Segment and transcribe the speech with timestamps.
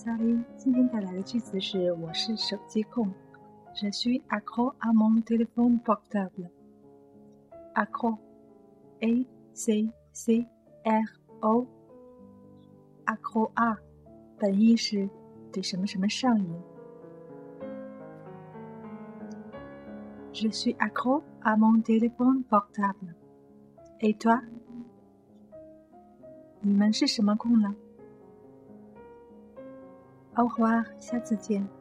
[0.00, 3.12] 萨利今天带来的句子是：我是手机控。
[3.74, 6.48] Je suis accro à mon téléphone portable.
[7.74, 8.16] Accro,
[9.00, 10.46] A C C
[10.84, 11.04] R
[11.40, 11.66] O.
[13.04, 13.76] Accro à
[14.38, 15.08] 本意是
[15.52, 16.48] 对什么什么上瘾。
[20.32, 23.14] Je suis accro à mon téléphone portable.
[24.00, 24.42] Et toi?
[26.60, 27.74] 你们是什么控呢
[30.33, 31.80] 好啊，下次见。